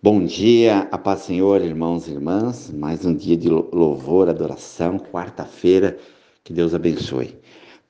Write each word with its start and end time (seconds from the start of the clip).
Bom 0.00 0.24
dia, 0.24 0.86
a 0.92 0.96
paz 0.96 1.22
Senhor, 1.22 1.60
irmãos 1.60 2.06
e 2.06 2.12
irmãs. 2.12 2.70
Mais 2.70 3.04
um 3.04 3.12
dia 3.12 3.36
de 3.36 3.48
louvor, 3.48 4.28
adoração, 4.28 4.96
quarta-feira. 4.96 5.98
Que 6.44 6.52
Deus 6.52 6.72
abençoe. 6.72 7.36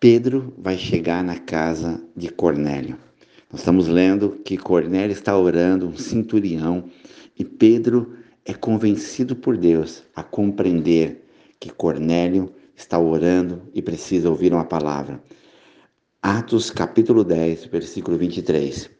Pedro 0.00 0.52
vai 0.58 0.76
chegar 0.76 1.22
na 1.22 1.38
casa 1.38 2.02
de 2.16 2.28
Cornélio. 2.28 2.98
Nós 3.52 3.60
estamos 3.60 3.86
lendo 3.86 4.30
que 4.44 4.56
Cornélio 4.56 5.12
está 5.12 5.38
orando, 5.38 5.86
um 5.86 5.96
centurião, 5.96 6.90
e 7.38 7.44
Pedro 7.44 8.16
é 8.44 8.52
convencido 8.52 9.36
por 9.36 9.56
Deus 9.56 10.02
a 10.12 10.24
compreender 10.24 11.24
que 11.60 11.70
Cornélio 11.70 12.52
está 12.74 12.98
orando 12.98 13.62
e 13.72 13.80
precisa 13.80 14.28
ouvir 14.28 14.52
uma 14.52 14.64
palavra. 14.64 15.22
Atos 16.20 16.68
capítulo 16.68 17.22
10, 17.22 17.66
versículo 17.66 18.18
23. 18.18 18.90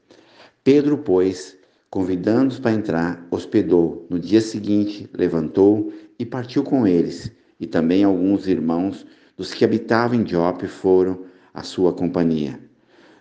Pedro, 0.62 0.98
pois, 0.98 1.60
Convidando-os 1.92 2.58
para 2.58 2.72
entrar, 2.72 3.26
hospedou. 3.30 4.06
No 4.08 4.18
dia 4.18 4.40
seguinte, 4.40 5.10
levantou 5.12 5.92
e 6.18 6.24
partiu 6.24 6.62
com 6.62 6.86
eles. 6.86 7.30
E 7.60 7.66
também 7.66 8.02
alguns 8.02 8.48
irmãos 8.48 9.04
dos 9.36 9.52
que 9.52 9.62
habitavam 9.62 10.18
em 10.18 10.26
Jope 10.26 10.66
foram 10.68 11.18
à 11.52 11.62
sua 11.62 11.92
companhia. 11.92 12.58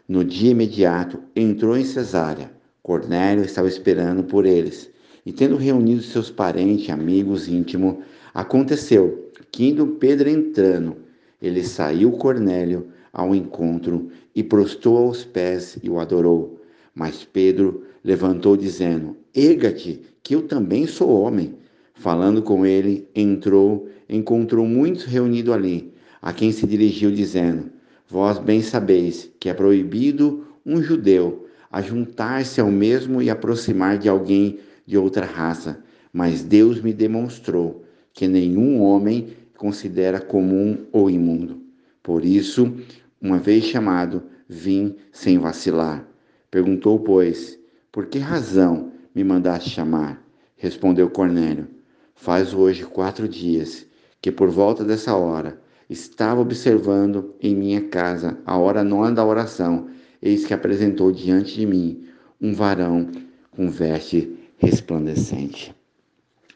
No 0.08 0.24
dia 0.24 0.52
imediato, 0.52 1.20
entrou 1.36 1.76
em 1.76 1.84
Cesária. 1.84 2.50
Cornélio 2.82 3.44
estava 3.44 3.68
esperando 3.68 4.24
por 4.24 4.46
eles. 4.46 4.90
E 5.26 5.34
tendo 5.34 5.58
reunido 5.58 6.02
seus 6.02 6.32
parentes, 6.32 6.90
amigos 6.90 7.50
íntimos, 7.50 7.98
aconteceu 8.34 9.34
que, 9.52 9.68
indo 9.68 9.86
Pedro 9.86 10.30
entrando, 10.30 10.96
ele 11.42 11.62
saiu 11.62 12.14
Cornélio 12.14 12.88
ao 13.12 13.36
encontro 13.36 14.08
e 14.34 14.42
prostou 14.42 14.98
aos 14.98 15.26
pés 15.26 15.78
e 15.84 15.90
o 15.90 16.00
adorou. 16.00 16.58
Mas 16.96 17.26
Pedro 17.26 17.91
levantou, 18.04 18.56
dizendo: 18.58 19.18
Erga-te, 19.34 20.02
que 20.24 20.36
eu 20.36 20.44
também 20.44 20.88
sou 20.88 21.10
homem. 21.22 21.56
Falando 21.94 22.42
com 22.42 22.66
ele, 22.66 23.08
entrou, 23.14 23.88
encontrou 24.10 24.66
muitos 24.66 25.06
reunidos 25.06 25.54
ali, 25.54 25.94
a 26.22 26.34
quem 26.34 26.52
se 26.52 26.66
dirigiu, 26.66 27.12
dizendo: 27.12 27.72
Vós 28.10 28.38
bem 28.40 28.62
sabeis 28.62 29.30
que 29.40 29.50
é 29.50 29.54
proibido 29.54 30.46
um 30.66 30.82
judeu 30.82 31.48
ajuntar-se 31.72 32.60
ao 32.60 32.70
mesmo 32.70 33.22
e 33.22 33.30
aproximar 33.30 33.98
de 33.98 34.10
alguém 34.10 34.60
de 34.86 34.98
outra 34.98 35.26
raça, 35.26 35.82
mas 36.12 36.44
Deus 36.44 36.82
me 36.82 36.92
demonstrou 36.92 37.86
que 38.14 38.28
nenhum 38.28 38.82
homem 38.82 39.30
considera 39.58 40.20
comum 40.20 40.86
ou 40.92 41.10
imundo. 41.10 41.62
Por 42.04 42.26
isso, 42.26 42.76
uma 43.22 43.38
vez 43.38 43.64
chamado, 43.64 44.24
vim 44.50 44.96
sem 45.12 45.38
vacilar. 45.38 46.06
Perguntou, 46.50 47.00
pois, 47.00 47.58
por 47.92 48.06
que 48.06 48.20
razão 48.20 48.92
me 49.14 49.24
mandaste 49.24 49.70
chamar? 49.70 50.24
Respondeu 50.56 51.10
Cornélio: 51.10 51.68
Faz 52.16 52.54
hoje 52.54 52.86
quatro 52.86 53.28
dias 53.28 53.86
que, 54.22 54.32
por 54.32 54.50
volta 54.50 54.84
dessa 54.86 55.16
hora, 55.16 55.60
estava 55.90 56.40
observando 56.40 57.36
em 57.42 57.54
minha 57.54 57.90
casa 57.90 58.38
a 58.46 58.58
hora 58.58 58.84
nona 58.84 59.12
da 59.12 59.26
oração, 59.26 59.90
eis 60.22 60.46
que 60.46 60.54
apresentou 60.54 61.12
diante 61.12 61.56
de 61.56 61.66
mim 61.66 62.08
um 62.40 62.54
varão 62.54 63.10
com 63.50 63.70
veste 63.70 64.38
resplandecente. 64.58 65.76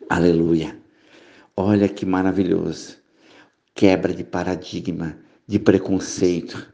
Aleluia! 0.07 0.77
Olha 1.57 1.89
que 1.89 2.05
maravilhoso! 2.05 2.97
Quebra 3.73 4.13
de 4.13 4.23
paradigma, 4.23 5.17
de 5.45 5.59
preconceito. 5.59 6.73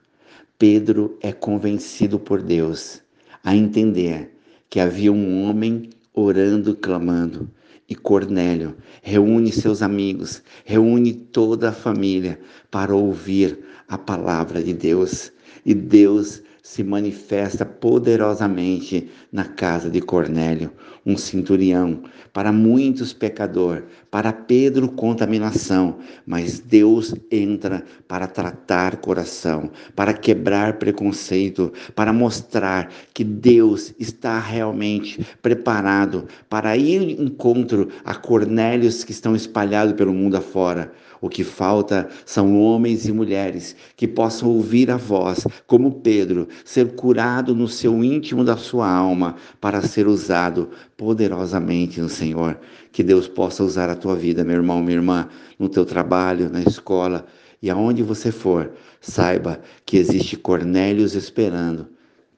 Pedro 0.59 1.17
é 1.19 1.31
convencido 1.31 2.19
por 2.19 2.43
Deus 2.43 3.01
a 3.43 3.55
entender 3.55 4.37
que 4.71 4.79
havia 4.79 5.11
um 5.11 5.43
homem 5.43 5.89
orando, 6.13 6.73
clamando. 6.75 7.51
E 7.89 7.93
Cornélio 7.93 8.77
reúne 9.03 9.51
seus 9.51 9.81
amigos, 9.81 10.41
reúne 10.63 11.13
toda 11.13 11.69
a 11.69 11.73
família 11.73 12.39
para 12.71 12.95
ouvir 12.95 13.59
a 13.89 13.97
palavra 13.97 14.63
de 14.63 14.73
Deus. 14.73 15.29
E 15.65 15.73
Deus 15.73 16.41
se 16.61 16.83
manifesta 16.83 17.65
poderosamente 17.65 19.09
na 19.31 19.45
casa 19.45 19.89
de 19.89 19.99
Cornélio, 19.99 20.71
um 21.03 21.17
centurião, 21.17 22.03
para 22.31 22.51
muitos 22.51 23.11
pecador, 23.13 23.83
para 24.11 24.31
Pedro 24.31 24.87
contaminação, 24.89 25.97
mas 26.25 26.59
Deus 26.59 27.15
entra 27.31 27.83
para 28.07 28.27
tratar 28.27 28.97
coração, 28.97 29.71
para 29.95 30.13
quebrar 30.13 30.77
preconceito, 30.77 31.73
para 31.95 32.13
mostrar 32.13 32.91
que 33.13 33.23
Deus 33.23 33.93
está 33.99 34.39
realmente 34.39 35.25
preparado 35.41 36.27
para 36.47 36.77
ir 36.77 37.19
encontro 37.19 37.89
a 38.05 38.13
Cornélios 38.13 39.03
que 39.03 39.11
estão 39.11 39.35
espalhados 39.35 39.93
pelo 39.93 40.13
mundo 40.13 40.37
afora. 40.37 40.93
O 41.21 41.29
que 41.29 41.43
falta 41.43 42.09
são 42.25 42.59
homens 42.59 43.07
e 43.07 43.11
mulheres 43.11 43.75
que 43.95 44.07
possam 44.07 44.49
ouvir 44.49 44.89
a 44.89 44.97
voz, 44.97 45.45
como 45.67 46.01
Pedro, 46.01 46.47
ser 46.65 46.95
curado 46.95 47.53
no 47.53 47.67
seu 47.67 48.03
íntimo 48.03 48.43
da 48.43 48.57
sua 48.57 48.89
alma 48.89 49.35
para 49.61 49.83
ser 49.83 50.07
usado 50.07 50.69
poderosamente 50.97 52.01
no 52.01 52.09
Senhor. 52.09 52.59
Que 52.91 53.03
Deus 53.03 53.27
possa 53.27 53.63
usar 53.63 53.87
a 53.87 53.95
tua 53.95 54.15
vida, 54.15 54.43
meu 54.43 54.55
irmão, 54.55 54.81
minha 54.81 54.97
irmã, 54.97 55.29
no 55.59 55.69
teu 55.69 55.85
trabalho, 55.85 56.49
na 56.49 56.61
escola 56.61 57.27
e 57.61 57.69
aonde 57.69 58.01
você 58.01 58.31
for. 58.31 58.71
Saiba 58.99 59.61
que 59.85 59.97
existe 59.97 60.35
Cornélios 60.35 61.13
esperando, 61.13 61.87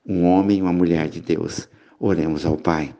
um 0.05 0.25
homem 0.25 0.59
e 0.59 0.61
uma 0.61 0.73
mulher 0.73 1.07
de 1.07 1.21
Deus. 1.21 1.69
Oremos 1.97 2.45
ao 2.45 2.57
Pai. 2.57 2.93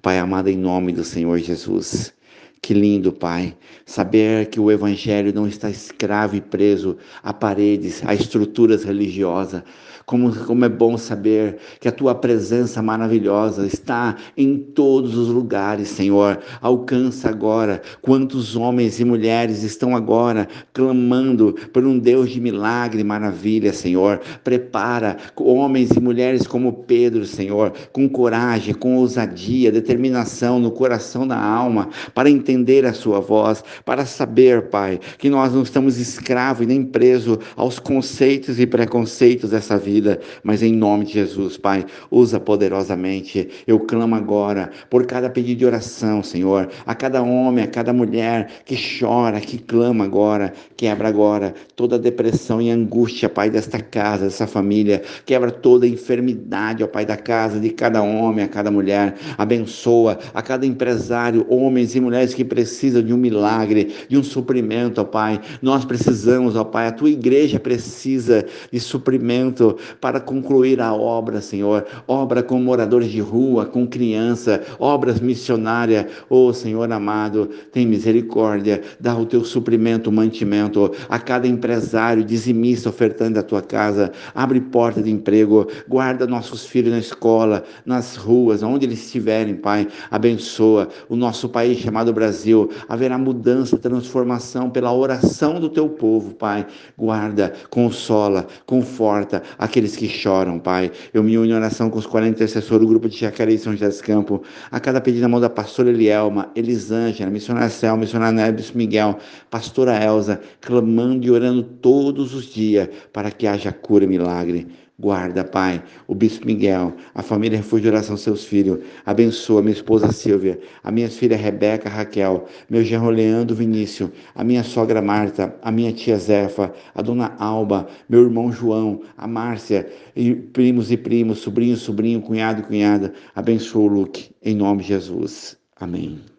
Pai 0.00 0.18
amado, 0.20 0.48
em 0.48 0.56
nome 0.56 0.92
do 0.92 1.02
Senhor 1.02 1.38
Jesus. 1.38 2.14
Que 2.64 2.72
lindo, 2.72 3.12
Pai, 3.12 3.54
saber 3.84 4.46
que 4.46 4.58
o 4.58 4.72
Evangelho 4.72 5.34
não 5.34 5.46
está 5.46 5.68
escravo 5.68 6.34
e 6.34 6.40
preso 6.40 6.96
a 7.22 7.30
paredes, 7.30 8.02
a 8.06 8.14
estruturas 8.14 8.84
religiosas. 8.84 9.62
Como, 10.06 10.34
como 10.44 10.66
é 10.66 10.68
bom 10.68 10.98
saber 10.98 11.56
que 11.80 11.88
a 11.88 11.92
Tua 11.92 12.14
presença 12.14 12.82
maravilhosa 12.82 13.66
está 13.66 14.16
em 14.36 14.58
todos 14.58 15.16
os 15.16 15.28
lugares, 15.28 15.88
Senhor. 15.88 16.40
Alcança 16.60 17.28
agora 17.28 17.80
quantos 18.02 18.54
homens 18.54 19.00
e 19.00 19.04
mulheres 19.04 19.62
estão 19.62 19.96
agora 19.96 20.46
clamando 20.74 21.54
por 21.72 21.86
um 21.86 21.98
Deus 21.98 22.30
de 22.30 22.40
milagre 22.40 23.00
e 23.00 23.04
maravilha, 23.04 23.72
Senhor. 23.72 24.20
Prepara 24.42 25.16
homens 25.36 25.90
e 25.90 26.00
mulheres 26.00 26.46
como 26.46 26.84
Pedro, 26.84 27.24
Senhor, 27.24 27.72
com 27.92 28.06
coragem, 28.08 28.74
com 28.74 28.96
ousadia, 28.96 29.72
determinação 29.72 30.58
no 30.58 30.70
coração, 30.70 31.24
na 31.24 31.42
alma, 31.42 31.88
para 32.14 32.28
entender 32.28 32.53
entender 32.54 32.86
a 32.86 32.92
sua 32.92 33.20
voz, 33.20 33.64
para 33.84 34.06
saber, 34.06 34.68
Pai, 34.68 35.00
que 35.18 35.28
nós 35.28 35.52
não 35.52 35.62
estamos 35.62 35.98
escravos 35.98 36.62
e 36.62 36.66
nem 36.66 36.84
presos 36.84 37.38
aos 37.56 37.78
conceitos 37.78 38.60
e 38.60 38.66
preconceitos 38.66 39.50
dessa 39.50 39.76
vida, 39.76 40.20
mas 40.42 40.62
em 40.62 40.72
nome 40.72 41.04
de 41.04 41.14
Jesus, 41.14 41.56
Pai, 41.56 41.84
usa 42.10 42.38
poderosamente. 42.38 43.48
Eu 43.66 43.80
clamo 43.80 44.14
agora 44.14 44.70
por 44.88 45.04
cada 45.06 45.28
pedido 45.28 45.58
de 45.58 45.66
oração, 45.66 46.22
Senhor, 46.22 46.68
a 46.86 46.94
cada 46.94 47.22
homem, 47.22 47.64
a 47.64 47.66
cada 47.66 47.92
mulher 47.92 48.48
que 48.64 48.76
chora, 48.76 49.40
que 49.40 49.58
clama 49.58 50.04
agora, 50.04 50.52
quebra 50.76 51.08
agora 51.08 51.54
toda 51.74 51.98
depressão 51.98 52.62
e 52.62 52.70
angústia, 52.70 53.28
Pai, 53.28 53.50
desta 53.50 53.80
casa, 53.80 54.24
dessa 54.24 54.46
família, 54.46 55.02
quebra 55.26 55.50
toda 55.50 55.86
enfermidade, 55.86 56.84
ó 56.84 56.86
Pai, 56.86 57.04
da 57.04 57.16
casa 57.16 57.58
de 57.58 57.70
cada 57.70 58.02
homem, 58.02 58.44
a 58.44 58.48
cada 58.48 58.70
mulher, 58.70 59.16
abençoa 59.36 60.18
a 60.32 60.40
cada 60.40 60.64
empresário, 60.64 61.44
homens 61.48 61.94
e 61.96 62.00
mulheres 62.00 62.34
que 62.34 62.43
que 62.44 62.48
precisa 62.48 63.02
de 63.02 63.12
um 63.12 63.16
milagre, 63.16 63.94
de 64.08 64.18
um 64.18 64.22
suprimento, 64.22 65.00
ó 65.00 65.04
Pai. 65.04 65.40
Nós 65.62 65.84
precisamos, 65.84 66.54
ó 66.54 66.62
Pai, 66.62 66.86
a 66.86 66.92
tua 66.92 67.08
igreja 67.08 67.58
precisa 67.58 68.44
de 68.70 68.78
suprimento 68.78 69.76
para 70.00 70.20
concluir 70.20 70.80
a 70.80 70.92
obra, 70.92 71.40
Senhor. 71.40 71.86
Obra 72.06 72.42
com 72.42 72.58
moradores 72.60 73.10
de 73.10 73.20
rua, 73.20 73.64
com 73.64 73.86
criança, 73.86 74.62
obras 74.78 75.20
missionárias. 75.20 76.06
Ô 76.28 76.48
oh, 76.48 76.52
Senhor 76.52 76.90
amado, 76.92 77.48
tem 77.72 77.86
misericórdia, 77.86 78.82
dá 79.00 79.16
o 79.16 79.24
teu 79.24 79.44
suprimento, 79.44 80.12
mantimento 80.12 80.92
a 81.08 81.18
cada 81.18 81.48
empresário, 81.48 82.22
dizimista 82.22 82.90
ofertando 82.90 83.38
a 83.38 83.42
tua 83.42 83.62
casa. 83.62 84.12
Abre 84.34 84.60
porta 84.60 85.02
de 85.02 85.10
emprego, 85.10 85.66
guarda 85.88 86.26
nossos 86.26 86.66
filhos 86.66 86.92
na 86.92 86.98
escola, 86.98 87.64
nas 87.86 88.16
ruas, 88.16 88.62
onde 88.62 88.84
eles 88.84 89.04
estiverem, 89.04 89.54
Pai. 89.54 89.88
Abençoa 90.10 90.88
o 91.08 91.16
nosso 91.16 91.48
país 91.48 91.78
chamado 91.78 92.12
Brasil 92.12 92.23
Brasil. 92.24 92.70
Haverá 92.88 93.18
mudança, 93.18 93.76
transformação 93.76 94.70
pela 94.70 94.92
oração 94.92 95.60
do 95.60 95.68
teu 95.68 95.88
povo, 95.88 96.34
Pai. 96.34 96.66
Guarda, 96.96 97.52
consola, 97.68 98.46
conforta 98.64 99.42
aqueles 99.58 99.94
que 99.94 100.08
choram, 100.08 100.58
Pai. 100.58 100.90
Eu 101.12 101.22
me 101.22 101.36
uno 101.36 101.46
em 101.46 101.54
oração 101.54 101.90
com 101.90 101.98
os 101.98 102.06
40 102.06 102.36
intercessores 102.36 102.80
do 102.80 102.88
grupo 102.88 103.08
de 103.08 103.18
Jacareí 103.18 103.58
São 103.58 103.72
José 103.72 103.88
dos 103.88 104.00
Campos. 104.00 104.40
A 104.70 104.80
cada 104.80 105.00
pedido 105.00 105.22
na 105.22 105.28
mão 105.28 105.40
da 105.40 105.50
pastora 105.50 105.90
Elielma, 105.90 106.50
Elisângela, 106.56 107.30
missionária 107.30 107.68
Céu, 107.68 107.96
missionária 107.96 108.34
Nebis 108.34 108.72
Miguel, 108.72 109.18
pastora 109.50 110.02
Elza, 110.02 110.40
clamando 110.60 111.26
e 111.26 111.30
orando 111.30 111.62
todos 111.62 112.34
os 112.34 112.46
dias 112.46 112.88
para 113.12 113.30
que 113.30 113.46
haja 113.46 113.72
cura 113.72 114.04
e 114.04 114.08
milagre. 114.08 114.66
Guarda, 114.96 115.42
Pai, 115.42 115.82
o 116.06 116.14
Bispo 116.14 116.46
Miguel, 116.46 116.94
a 117.14 117.20
família 117.20 117.58
Refúgio 117.58 117.90
Oração, 117.90 118.16
seus 118.16 118.44
filhos. 118.44 118.78
Abençoa 119.04 119.60
minha 119.60 119.74
esposa 119.74 120.12
Silvia, 120.12 120.60
a 120.84 120.90
minha 120.92 121.10
filha 121.10 121.36
Rebeca, 121.36 121.88
Raquel, 121.88 122.46
meu 122.70 122.84
genro 122.84 123.10
Leandro 123.10 123.56
Vinícius, 123.56 124.10
a 124.36 124.44
minha 124.44 124.62
sogra 124.62 125.02
Marta, 125.02 125.52
a 125.62 125.72
minha 125.72 125.92
tia 125.92 126.16
Zefa, 126.16 126.72
a 126.94 127.02
dona 127.02 127.34
Alba, 127.38 127.88
meu 128.08 128.22
irmão 128.22 128.52
João, 128.52 129.02
a 129.16 129.26
Márcia, 129.26 129.90
e 130.14 130.32
primos 130.32 130.92
e 130.92 130.96
primos, 130.96 131.38
sobrinho, 131.38 131.76
sobrinho, 131.76 132.22
cunhado 132.22 132.60
e 132.60 132.64
cunhada. 132.64 133.12
Abençoa 133.34 133.82
o 133.82 133.88
Luke, 133.88 134.30
em 134.42 134.54
nome 134.54 134.82
de 134.82 134.88
Jesus. 134.88 135.56
Amém. 135.74 136.33